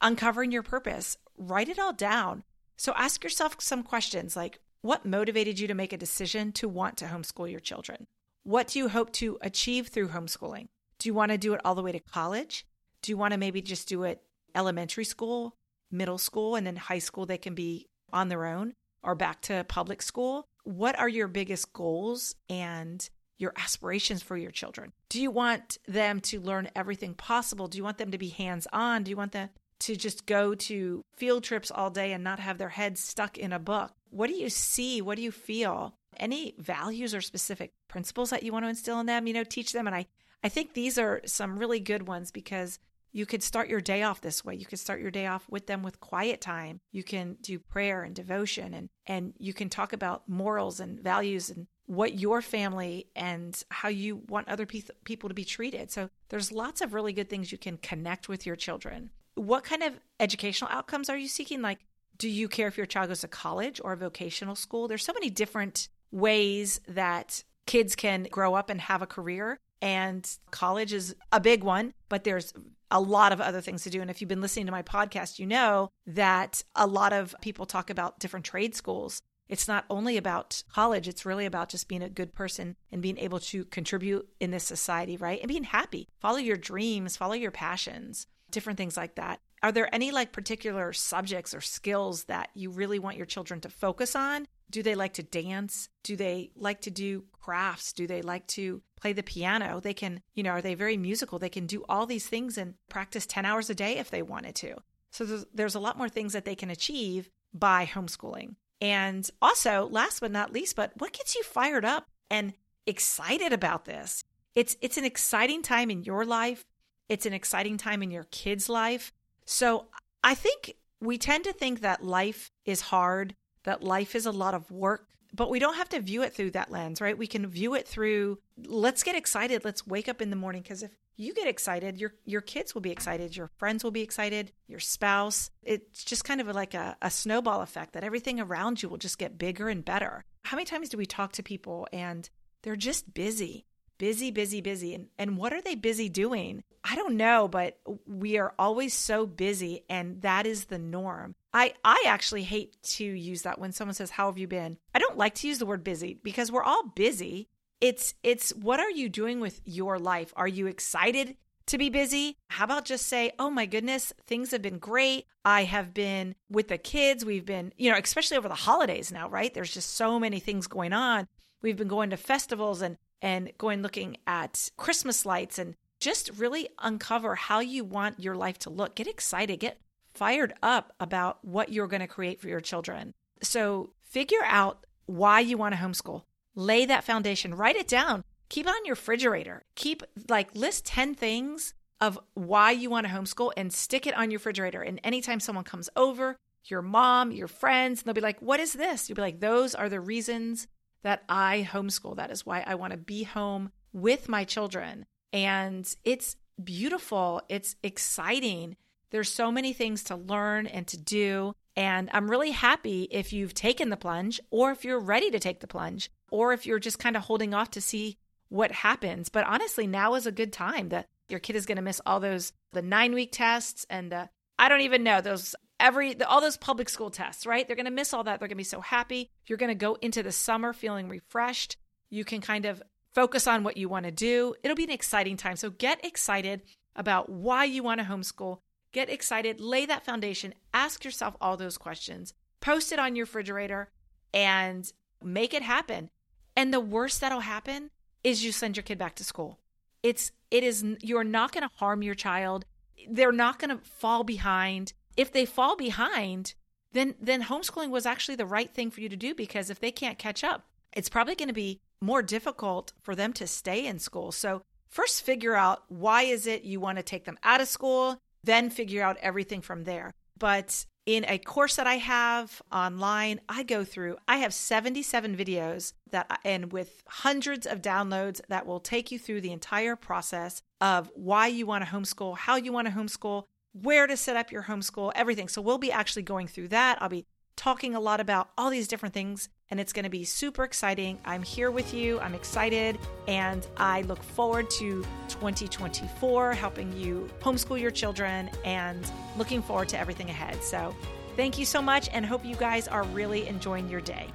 uncovering 0.00 0.52
your 0.52 0.62
purpose, 0.62 1.16
write 1.36 1.68
it 1.68 1.78
all 1.78 1.92
down. 1.92 2.42
So 2.76 2.92
ask 2.96 3.22
yourself 3.22 3.56
some 3.60 3.82
questions 3.82 4.34
like 4.34 4.60
what 4.80 5.06
motivated 5.06 5.58
you 5.58 5.68
to 5.68 5.74
make 5.74 5.92
a 5.92 5.98
decision 5.98 6.52
to 6.52 6.68
want 6.68 6.96
to 6.98 7.04
homeschool 7.04 7.50
your 7.50 7.60
children? 7.60 8.06
What 8.42 8.68
do 8.68 8.78
you 8.80 8.88
hope 8.88 9.12
to 9.14 9.38
achieve 9.40 9.88
through 9.88 10.08
homeschooling? 10.08 10.68
Do 10.98 11.08
you 11.08 11.14
want 11.14 11.30
to 11.30 11.38
do 11.38 11.54
it 11.54 11.60
all 11.64 11.76
the 11.76 11.82
way 11.82 11.92
to 11.92 12.00
college? 12.00 12.66
Do 13.02 13.12
you 13.12 13.16
want 13.16 13.32
to 13.32 13.38
maybe 13.38 13.62
just 13.62 13.88
do 13.88 14.02
it 14.02 14.22
elementary 14.54 15.04
school? 15.04 15.56
middle 15.92 16.18
school 16.18 16.56
and 16.56 16.66
then 16.66 16.76
high 16.76 16.98
school 16.98 17.26
they 17.26 17.38
can 17.38 17.54
be 17.54 17.86
on 18.12 18.28
their 18.28 18.46
own 18.46 18.74
or 19.02 19.14
back 19.14 19.40
to 19.42 19.64
public 19.68 20.02
school. 20.02 20.48
What 20.64 20.98
are 20.98 21.08
your 21.08 21.28
biggest 21.28 21.72
goals 21.72 22.34
and 22.48 23.08
your 23.38 23.52
aspirations 23.56 24.22
for 24.22 24.36
your 24.36 24.50
children? 24.50 24.92
Do 25.08 25.20
you 25.20 25.30
want 25.30 25.78
them 25.88 26.20
to 26.20 26.40
learn 26.40 26.70
everything 26.76 27.14
possible? 27.14 27.66
Do 27.66 27.76
you 27.76 27.84
want 27.84 27.98
them 27.98 28.12
to 28.12 28.18
be 28.18 28.28
hands 28.28 28.66
on? 28.72 29.02
Do 29.02 29.10
you 29.10 29.16
want 29.16 29.32
them 29.32 29.50
to 29.80 29.96
just 29.96 30.26
go 30.26 30.54
to 30.54 31.04
field 31.16 31.42
trips 31.42 31.72
all 31.72 31.90
day 31.90 32.12
and 32.12 32.22
not 32.22 32.38
have 32.38 32.58
their 32.58 32.68
heads 32.68 33.02
stuck 33.02 33.36
in 33.36 33.52
a 33.52 33.58
book? 33.58 33.92
What 34.10 34.28
do 34.28 34.34
you 34.34 34.48
see? 34.48 35.02
What 35.02 35.16
do 35.16 35.22
you 35.22 35.32
feel? 35.32 35.94
Any 36.18 36.54
values 36.58 37.14
or 37.14 37.20
specific 37.20 37.72
principles 37.88 38.30
that 38.30 38.44
you 38.44 38.52
want 38.52 38.64
to 38.64 38.68
instill 38.68 39.00
in 39.00 39.06
them? 39.06 39.26
You 39.26 39.34
know, 39.34 39.44
teach 39.44 39.72
them. 39.72 39.88
And 39.88 39.96
I, 39.96 40.06
I 40.44 40.48
think 40.48 40.74
these 40.74 40.98
are 40.98 41.20
some 41.24 41.58
really 41.58 41.80
good 41.80 42.06
ones 42.06 42.30
because 42.30 42.78
you 43.12 43.26
could 43.26 43.42
start 43.42 43.68
your 43.68 43.80
day 43.80 44.02
off 44.02 44.20
this 44.20 44.44
way. 44.44 44.54
You 44.54 44.66
could 44.66 44.78
start 44.78 45.00
your 45.00 45.10
day 45.10 45.26
off 45.26 45.46
with 45.48 45.66
them 45.66 45.82
with 45.82 46.00
quiet 46.00 46.40
time. 46.40 46.80
You 46.90 47.04
can 47.04 47.36
do 47.40 47.58
prayer 47.58 48.02
and 48.02 48.14
devotion 48.14 48.74
and 48.74 48.88
and 49.06 49.34
you 49.38 49.52
can 49.52 49.68
talk 49.68 49.92
about 49.92 50.28
morals 50.28 50.80
and 50.80 50.98
values 50.98 51.50
and 51.50 51.66
what 51.86 52.18
your 52.18 52.40
family 52.40 53.08
and 53.14 53.62
how 53.70 53.88
you 53.88 54.22
want 54.28 54.48
other 54.48 54.64
pe- 54.64 54.82
people 55.04 55.28
to 55.28 55.34
be 55.34 55.44
treated. 55.44 55.90
So 55.90 56.08
there's 56.30 56.52
lots 56.52 56.80
of 56.80 56.94
really 56.94 57.12
good 57.12 57.28
things 57.28 57.52
you 57.52 57.58
can 57.58 57.76
connect 57.76 58.28
with 58.28 58.46
your 58.46 58.56
children. 58.56 59.10
What 59.34 59.64
kind 59.64 59.82
of 59.82 59.94
educational 60.18 60.70
outcomes 60.70 61.10
are 61.10 61.18
you 61.18 61.28
seeking? 61.28 61.60
Like 61.60 61.80
do 62.18 62.28
you 62.28 62.48
care 62.48 62.68
if 62.68 62.76
your 62.76 62.86
child 62.86 63.08
goes 63.08 63.20
to 63.20 63.28
college 63.28 63.80
or 63.82 63.96
vocational 63.96 64.54
school? 64.54 64.88
There's 64.88 65.04
so 65.04 65.12
many 65.12 65.28
different 65.28 65.88
ways 66.10 66.80
that 66.86 67.42
kids 67.66 67.96
can 67.96 68.24
grow 68.30 68.54
up 68.54 68.70
and 68.70 68.80
have 68.80 69.02
a 69.02 69.06
career 69.06 69.58
and 69.82 70.26
college 70.52 70.92
is 70.92 71.14
a 71.32 71.40
big 71.40 71.64
one, 71.64 71.92
but 72.08 72.22
there's 72.22 72.54
a 72.90 73.00
lot 73.00 73.32
of 73.32 73.40
other 73.40 73.60
things 73.60 73.82
to 73.82 73.90
do. 73.90 74.00
And 74.00 74.10
if 74.10 74.20
you've 74.20 74.28
been 74.28 74.40
listening 74.40 74.66
to 74.66 74.72
my 74.72 74.82
podcast, 74.82 75.38
you 75.38 75.46
know 75.46 75.90
that 76.06 76.62
a 76.76 76.86
lot 76.86 77.12
of 77.12 77.34
people 77.42 77.66
talk 77.66 77.90
about 77.90 78.20
different 78.20 78.46
trade 78.46 78.76
schools. 78.76 79.20
It's 79.48 79.66
not 79.66 79.84
only 79.90 80.16
about 80.16 80.62
college, 80.72 81.08
it's 81.08 81.26
really 81.26 81.46
about 81.46 81.68
just 81.68 81.88
being 81.88 82.02
a 82.02 82.08
good 82.08 82.32
person 82.32 82.76
and 82.92 83.02
being 83.02 83.18
able 83.18 83.40
to 83.40 83.64
contribute 83.66 84.28
in 84.40 84.50
this 84.52 84.64
society, 84.64 85.16
right? 85.16 85.40
And 85.40 85.48
being 85.48 85.64
happy. 85.64 86.08
Follow 86.20 86.38
your 86.38 86.56
dreams, 86.56 87.16
follow 87.16 87.34
your 87.34 87.50
passions, 87.50 88.26
different 88.50 88.76
things 88.76 88.96
like 88.96 89.16
that. 89.16 89.40
Are 89.62 89.72
there 89.72 89.92
any 89.94 90.10
like 90.10 90.32
particular 90.32 90.92
subjects 90.92 91.54
or 91.54 91.60
skills 91.60 92.24
that 92.24 92.50
you 92.54 92.70
really 92.70 92.98
want 92.98 93.16
your 93.16 93.26
children 93.26 93.60
to 93.60 93.68
focus 93.68 94.14
on? 94.14 94.46
Do 94.72 94.82
they 94.82 94.94
like 94.94 95.12
to 95.14 95.22
dance? 95.22 95.88
Do 96.02 96.16
they 96.16 96.50
like 96.56 96.80
to 96.82 96.90
do 96.90 97.24
crafts? 97.40 97.92
Do 97.92 98.06
they 98.06 98.22
like 98.22 98.46
to 98.48 98.82
play 99.00 99.12
the 99.12 99.22
piano? 99.22 99.80
They 99.80 99.94
can, 99.94 100.22
you 100.34 100.42
know, 100.42 100.50
are 100.50 100.62
they 100.62 100.74
very 100.74 100.96
musical? 100.96 101.38
They 101.38 101.48
can 101.48 101.66
do 101.66 101.84
all 101.88 102.06
these 102.06 102.26
things 102.26 102.58
and 102.58 102.74
practice 102.88 103.26
10 103.26 103.44
hours 103.44 103.70
a 103.70 103.74
day 103.74 103.98
if 103.98 104.10
they 104.10 104.22
wanted 104.22 104.54
to. 104.56 104.76
So 105.10 105.24
there's, 105.24 105.44
there's 105.54 105.74
a 105.74 105.80
lot 105.80 105.98
more 105.98 106.08
things 106.08 106.32
that 106.32 106.44
they 106.44 106.54
can 106.54 106.70
achieve 106.70 107.28
by 107.52 107.86
homeschooling. 107.86 108.56
And 108.80 109.28
also, 109.40 109.88
last 109.90 110.20
but 110.20 110.32
not 110.32 110.52
least, 110.52 110.74
but 110.74 110.92
what 110.96 111.12
gets 111.12 111.36
you 111.36 111.42
fired 111.44 111.84
up 111.84 112.06
and 112.30 112.54
excited 112.86 113.52
about 113.52 113.84
this? 113.84 114.24
It's 114.54 114.76
it's 114.80 114.98
an 114.98 115.04
exciting 115.04 115.62
time 115.62 115.90
in 115.90 116.02
your 116.02 116.24
life. 116.24 116.64
It's 117.08 117.26
an 117.26 117.32
exciting 117.32 117.76
time 117.76 118.02
in 118.02 118.10
your 118.10 118.24
kids' 118.24 118.68
life. 118.68 119.12
So 119.44 119.86
I 120.24 120.34
think 120.34 120.74
we 121.00 121.18
tend 121.18 121.44
to 121.44 121.52
think 121.52 121.80
that 121.80 122.04
life 122.04 122.50
is 122.64 122.80
hard 122.80 123.34
that 123.64 123.82
life 123.82 124.14
is 124.14 124.26
a 124.26 124.32
lot 124.32 124.54
of 124.54 124.70
work, 124.70 125.06
but 125.34 125.50
we 125.50 125.58
don't 125.58 125.76
have 125.76 125.88
to 125.90 126.00
view 126.00 126.22
it 126.22 126.34
through 126.34 126.50
that 126.52 126.70
lens, 126.70 127.00
right? 127.00 127.16
We 127.16 127.26
can 127.26 127.46
view 127.46 127.74
it 127.74 127.86
through 127.88 128.38
let's 128.66 129.02
get 129.02 129.16
excited, 129.16 129.64
let's 129.64 129.86
wake 129.86 130.08
up 130.08 130.20
in 130.20 130.30
the 130.30 130.36
morning 130.36 130.62
because 130.62 130.82
if 130.82 130.90
you 131.16 131.34
get 131.34 131.46
excited, 131.46 131.98
your 131.98 132.14
your 132.24 132.40
kids 132.40 132.74
will 132.74 132.80
be 132.80 132.90
excited, 132.90 133.36
your 133.36 133.50
friends 133.56 133.84
will 133.84 133.90
be 133.90 134.02
excited, 134.02 134.52
your 134.66 134.80
spouse. 134.80 135.50
It's 135.62 136.04
just 136.04 136.24
kind 136.24 136.40
of 136.40 136.48
like 136.48 136.74
a, 136.74 136.96
a 137.02 137.10
snowball 137.10 137.62
effect 137.62 137.92
that 137.92 138.04
everything 138.04 138.40
around 138.40 138.82
you 138.82 138.88
will 138.88 138.98
just 138.98 139.18
get 139.18 139.38
bigger 139.38 139.68
and 139.68 139.84
better. 139.84 140.24
How 140.44 140.56
many 140.56 140.64
times 140.64 140.88
do 140.88 140.96
we 140.96 141.06
talk 141.06 141.32
to 141.32 141.42
people 141.42 141.86
and 141.92 142.28
they're 142.62 142.76
just 142.76 143.14
busy? 143.14 143.66
Busy, 144.02 144.32
busy, 144.32 144.60
busy. 144.60 144.94
And, 144.94 145.06
and 145.16 145.36
what 145.36 145.52
are 145.52 145.62
they 145.62 145.76
busy 145.76 146.08
doing? 146.08 146.64
I 146.82 146.96
don't 146.96 147.16
know, 147.16 147.46
but 147.46 147.78
we 148.04 148.36
are 148.36 148.52
always 148.58 148.94
so 148.94 149.26
busy, 149.26 149.84
and 149.88 150.22
that 150.22 150.44
is 150.44 150.64
the 150.64 150.78
norm. 150.78 151.36
I, 151.54 151.74
I 151.84 152.02
actually 152.08 152.42
hate 152.42 152.82
to 152.94 153.04
use 153.04 153.42
that 153.42 153.60
when 153.60 153.70
someone 153.70 153.94
says, 153.94 154.10
How 154.10 154.26
have 154.26 154.38
you 154.38 154.48
been? 154.48 154.78
I 154.92 154.98
don't 154.98 155.16
like 155.16 155.36
to 155.36 155.46
use 155.46 155.60
the 155.60 155.66
word 155.66 155.84
busy 155.84 156.18
because 156.20 156.50
we're 156.50 156.64
all 156.64 156.82
busy. 156.96 157.48
It's 157.80 158.14
it's 158.24 158.50
what 158.56 158.80
are 158.80 158.90
you 158.90 159.08
doing 159.08 159.38
with 159.38 159.60
your 159.64 160.00
life? 160.00 160.32
Are 160.34 160.48
you 160.48 160.66
excited 160.66 161.36
to 161.66 161.78
be 161.78 161.88
busy? 161.88 162.38
How 162.48 162.64
about 162.64 162.84
just 162.84 163.06
say, 163.06 163.30
Oh 163.38 163.50
my 163.50 163.66
goodness, 163.66 164.12
things 164.26 164.50
have 164.50 164.62
been 164.62 164.78
great. 164.78 165.26
I 165.44 165.62
have 165.62 165.94
been 165.94 166.34
with 166.50 166.66
the 166.66 166.78
kids. 166.78 167.24
We've 167.24 167.46
been, 167.46 167.72
you 167.76 167.92
know, 167.92 167.98
especially 168.02 168.36
over 168.36 168.48
the 168.48 168.54
holidays 168.56 169.12
now, 169.12 169.28
right? 169.28 169.54
There's 169.54 169.72
just 169.72 169.94
so 169.94 170.18
many 170.18 170.40
things 170.40 170.66
going 170.66 170.92
on. 170.92 171.28
We've 171.62 171.76
been 171.76 171.86
going 171.86 172.10
to 172.10 172.16
festivals 172.16 172.82
and 172.82 172.96
and 173.22 173.52
going 173.56 173.80
looking 173.80 174.18
at 174.26 174.70
Christmas 174.76 175.24
lights 175.24 175.58
and 175.58 175.76
just 176.00 176.30
really 176.36 176.68
uncover 176.80 177.36
how 177.36 177.60
you 177.60 177.84
want 177.84 178.20
your 178.20 178.34
life 178.34 178.58
to 178.58 178.70
look. 178.70 178.96
Get 178.96 179.06
excited, 179.06 179.60
get 179.60 179.80
fired 180.12 180.52
up 180.62 180.92
about 180.98 181.38
what 181.42 181.72
you're 181.72 181.86
going 181.86 182.00
to 182.00 182.08
create 182.08 182.40
for 182.40 182.48
your 182.48 182.60
children. 182.60 183.14
So 183.40 183.92
figure 184.02 184.44
out 184.44 184.84
why 185.06 185.40
you 185.40 185.56
want 185.56 185.74
to 185.74 185.80
homeschool. 185.80 186.24
Lay 186.54 186.84
that 186.84 187.04
foundation, 187.04 187.54
write 187.54 187.76
it 187.76 187.88
down, 187.88 188.24
keep 188.48 188.66
it 188.66 188.70
on 188.70 188.84
your 188.84 188.94
refrigerator. 188.94 189.62
Keep 189.76 190.02
like 190.28 190.54
list 190.54 190.84
10 190.86 191.14
things 191.14 191.72
of 192.00 192.18
why 192.34 192.72
you 192.72 192.90
want 192.90 193.06
to 193.06 193.12
homeschool 193.12 193.52
and 193.56 193.72
stick 193.72 194.06
it 194.06 194.16
on 194.16 194.30
your 194.30 194.38
refrigerator. 194.38 194.82
And 194.82 195.00
anytime 195.04 195.38
someone 195.38 195.64
comes 195.64 195.88
over, 195.96 196.36
your 196.64 196.82
mom, 196.82 197.30
your 197.30 197.48
friends, 197.48 198.02
they'll 198.02 198.14
be 198.14 198.20
like, 198.20 198.40
What 198.40 198.60
is 198.60 198.72
this? 198.72 199.08
You'll 199.08 199.16
be 199.16 199.22
like, 199.22 199.40
Those 199.40 199.74
are 199.74 199.88
the 199.88 200.00
reasons 200.00 200.66
that 201.02 201.22
I 201.28 201.68
homeschool. 201.70 202.16
That 202.16 202.30
is 202.30 202.46
why 202.46 202.64
I 202.66 202.74
want 202.74 202.92
to 202.92 202.96
be 202.96 203.24
home 203.24 203.72
with 203.92 204.28
my 204.28 204.44
children. 204.44 205.06
And 205.32 205.92
it's 206.04 206.36
beautiful, 206.62 207.42
it's 207.48 207.76
exciting. 207.82 208.76
There's 209.10 209.30
so 209.30 209.52
many 209.52 209.72
things 209.72 210.04
to 210.04 210.16
learn 210.16 210.66
and 210.66 210.86
to 210.88 210.96
do. 210.96 211.54
And 211.76 212.10
I'm 212.12 212.30
really 212.30 212.50
happy 212.50 213.08
if 213.10 213.32
you've 213.32 213.54
taken 213.54 213.90
the 213.90 213.96
plunge 213.96 214.40
or 214.50 214.70
if 214.70 214.84
you're 214.84 215.00
ready 215.00 215.30
to 215.30 215.38
take 215.38 215.60
the 215.60 215.66
plunge 215.66 216.10
or 216.30 216.52
if 216.52 216.66
you're 216.66 216.78
just 216.78 216.98
kind 216.98 217.16
of 217.16 217.22
holding 217.22 217.54
off 217.54 217.70
to 217.72 217.80
see 217.80 218.18
what 218.48 218.72
happens. 218.72 219.28
But 219.28 219.46
honestly, 219.46 219.86
now 219.86 220.14
is 220.14 220.26
a 220.26 220.32
good 220.32 220.52
time 220.52 220.90
that 220.90 221.08
your 221.28 221.40
kid 221.40 221.56
is 221.56 221.66
going 221.66 221.76
to 221.76 221.82
miss 221.82 222.00
all 222.04 222.20
those 222.20 222.52
the 222.72 222.82
9 222.82 223.14
week 223.14 223.32
tests 223.32 223.86
and 223.88 224.12
the 224.12 224.28
I 224.58 224.68
don't 224.68 224.82
even 224.82 225.02
know 225.02 225.20
those 225.20 225.54
every 225.82 226.18
all 226.22 226.40
those 226.40 226.56
public 226.56 226.88
school 226.88 227.10
tests, 227.10 227.44
right? 227.44 227.66
They're 227.66 227.76
going 227.76 227.84
to 227.84 227.90
miss 227.90 228.14
all 228.14 228.24
that. 228.24 228.38
They're 228.38 228.48
going 228.48 228.56
to 228.56 228.56
be 228.56 228.64
so 228.64 228.80
happy. 228.80 229.28
You're 229.46 229.58
going 229.58 229.68
to 229.68 229.74
go 229.74 229.98
into 230.00 230.22
the 230.22 230.32
summer 230.32 230.72
feeling 230.72 231.08
refreshed. 231.08 231.76
You 232.08 232.24
can 232.24 232.40
kind 232.40 232.64
of 232.64 232.82
focus 233.12 233.46
on 233.46 233.64
what 233.64 233.76
you 233.76 233.88
want 233.88 234.06
to 234.06 234.12
do. 234.12 234.54
It'll 234.62 234.76
be 234.76 234.84
an 234.84 234.90
exciting 234.90 235.36
time. 235.36 235.56
So 235.56 235.68
get 235.68 236.04
excited 236.04 236.62
about 236.96 237.28
why 237.28 237.64
you 237.64 237.82
want 237.82 238.00
to 238.00 238.06
homeschool. 238.06 238.58
Get 238.92 239.10
excited, 239.10 239.60
lay 239.60 239.86
that 239.86 240.04
foundation, 240.04 240.52
ask 240.74 241.02
yourself 241.02 241.34
all 241.40 241.56
those 241.56 241.78
questions, 241.78 242.34
post 242.60 242.92
it 242.92 242.98
on 242.98 243.16
your 243.16 243.24
refrigerator, 243.24 243.90
and 244.34 244.90
make 245.22 245.54
it 245.54 245.62
happen. 245.62 246.10
And 246.54 246.74
the 246.74 246.80
worst 246.80 247.22
that'll 247.22 247.40
happen 247.40 247.90
is 248.22 248.44
you 248.44 248.52
send 248.52 248.76
your 248.76 248.84
kid 248.84 248.98
back 248.98 249.14
to 249.16 249.24
school. 249.24 249.58
It's 250.02 250.30
it 250.50 250.62
is 250.62 250.84
you're 251.00 251.24
not 251.24 251.52
going 251.52 251.66
to 251.66 251.74
harm 251.76 252.02
your 252.02 252.14
child. 252.14 252.66
They're 253.08 253.32
not 253.32 253.58
going 253.58 253.70
to 253.70 253.82
fall 253.82 254.24
behind 254.24 254.92
if 255.16 255.32
they 255.32 255.44
fall 255.44 255.76
behind, 255.76 256.54
then 256.92 257.14
then 257.20 257.44
homeschooling 257.44 257.90
was 257.90 258.06
actually 258.06 258.36
the 258.36 258.46
right 258.46 258.72
thing 258.72 258.90
for 258.90 259.00
you 259.00 259.08
to 259.08 259.16
do 259.16 259.34
because 259.34 259.70
if 259.70 259.80
they 259.80 259.90
can't 259.90 260.18
catch 260.18 260.44
up, 260.44 260.66
it's 260.92 261.08
probably 261.08 261.34
going 261.34 261.48
to 261.48 261.54
be 261.54 261.80
more 262.00 262.22
difficult 262.22 262.92
for 263.00 263.14
them 263.14 263.32
to 263.34 263.46
stay 263.46 263.86
in 263.86 263.98
school. 263.98 264.32
So, 264.32 264.62
first 264.88 265.22
figure 265.22 265.54
out 265.54 265.84
why 265.88 266.22
is 266.22 266.46
it 266.46 266.64
you 266.64 266.80
want 266.80 266.98
to 266.98 267.02
take 267.02 267.24
them 267.24 267.38
out 267.42 267.60
of 267.60 267.68
school, 267.68 268.18
then 268.44 268.70
figure 268.70 269.02
out 269.02 269.16
everything 269.18 269.60
from 269.60 269.84
there. 269.84 270.12
But 270.38 270.84
in 271.06 271.24
a 271.26 271.38
course 271.38 271.76
that 271.76 271.86
I 271.86 271.96
have 271.96 272.62
online, 272.72 273.40
I 273.48 273.62
go 273.62 273.84
through, 273.84 274.18
I 274.28 274.38
have 274.38 274.54
77 274.54 275.36
videos 275.36 275.92
that, 276.10 276.40
and 276.44 276.72
with 276.72 277.02
hundreds 277.06 277.66
of 277.66 277.82
downloads 277.82 278.40
that 278.48 278.66
will 278.66 278.80
take 278.80 279.10
you 279.10 279.18
through 279.18 279.40
the 279.40 279.52
entire 279.52 279.96
process 279.96 280.62
of 280.80 281.10
why 281.14 281.48
you 281.48 281.66
want 281.66 281.84
to 281.84 281.90
homeschool, 281.90 282.36
how 282.36 282.56
you 282.56 282.72
want 282.72 282.86
to 282.88 282.94
homeschool, 282.94 283.44
where 283.72 284.06
to 284.06 284.16
set 284.16 284.36
up 284.36 284.52
your 284.52 284.64
homeschool, 284.64 285.12
everything. 285.14 285.48
So 285.48 285.62
we'll 285.62 285.78
be 285.78 285.92
actually 285.92 286.22
going 286.22 286.46
through 286.46 286.68
that. 286.68 287.00
I'll 287.00 287.08
be 287.08 287.26
talking 287.56 287.94
a 287.94 288.00
lot 288.00 288.20
about 288.20 288.50
all 288.56 288.70
these 288.70 288.88
different 288.88 289.14
things, 289.14 289.48
and 289.70 289.78
it's 289.78 289.92
going 289.92 290.04
to 290.04 290.10
be 290.10 290.24
super 290.24 290.64
exciting. 290.64 291.18
I'm 291.24 291.42
here 291.42 291.70
with 291.70 291.94
you. 291.94 292.18
I'm 292.20 292.34
excited, 292.34 292.98
and 293.28 293.66
I 293.76 294.02
look 294.02 294.22
forward 294.22 294.68
to 294.70 295.04
2024 295.28 296.54
helping 296.54 296.92
you 296.92 297.28
homeschool 297.40 297.80
your 297.80 297.90
children 297.90 298.50
and 298.64 299.10
looking 299.36 299.62
forward 299.62 299.88
to 299.90 299.98
everything 299.98 300.30
ahead. 300.30 300.62
So, 300.62 300.94
thank 301.36 301.58
you 301.58 301.64
so 301.64 301.80
much, 301.80 302.08
and 302.12 302.26
hope 302.26 302.44
you 302.44 302.56
guys 302.56 302.88
are 302.88 303.04
really 303.04 303.46
enjoying 303.46 303.88
your 303.88 304.00
day. 304.00 304.28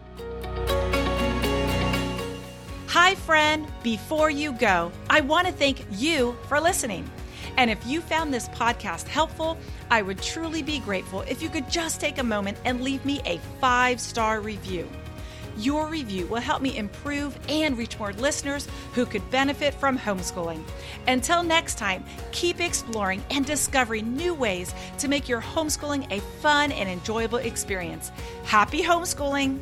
Hi, 2.90 3.16
friend. 3.16 3.68
Before 3.84 4.30
you 4.30 4.54
go, 4.54 4.92
I 5.10 5.22
want 5.22 5.48
to 5.48 5.54
thank 5.54 5.86
you 5.92 6.36
for 6.48 6.60
listening. 6.60 7.10
And 7.58 7.72
if 7.72 7.86
you 7.86 8.02
found 8.02 8.34
this 8.34 8.48
podcast 8.50 9.08
helpful, 9.08 9.58
I 9.90 10.02
would 10.02 10.22
truly 10.22 10.62
be 10.62 10.80
grateful 10.80 11.22
if 11.22 11.42
you 11.42 11.50
could 11.50 11.70
just 11.70 12.00
take 12.00 12.20
a 12.20 12.24
moment 12.24 12.58
and 12.66 12.82
leave 12.82 13.04
me 13.04 13.22
a 13.26 13.40
five 13.60 14.00
star 14.00 14.40
review. 14.40 14.88
Your 15.58 15.88
review 15.88 16.28
will 16.28 16.40
help 16.40 16.62
me 16.62 16.78
improve 16.78 17.38
and 17.50 17.76
reach 17.76 17.98
more 17.98 18.14
listeners 18.14 18.68
who 18.94 19.08
could 19.08 19.28
benefit 19.32 19.74
from 19.74 19.98
homeschooling. 19.98 20.64
Until 21.08 21.42
next 21.42 21.80
time, 21.80 22.06
keep 22.32 22.62
exploring 22.62 23.24
and 23.32 23.44
discovering 23.44 24.16
new 24.16 24.36
ways 24.36 24.74
to 25.00 25.08
make 25.08 25.28
your 25.28 25.42
homeschooling 25.42 26.12
a 26.12 26.22
fun 26.42 26.72
and 26.72 26.88
enjoyable 26.88 27.40
experience. 27.40 28.12
Happy 28.44 28.84
homeschooling! 28.84 29.60